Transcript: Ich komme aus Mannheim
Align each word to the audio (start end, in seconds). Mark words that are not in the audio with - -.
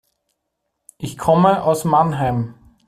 Ich 0.97 1.15
komme 1.15 1.61
aus 1.61 1.85
Mannheim 1.85 2.55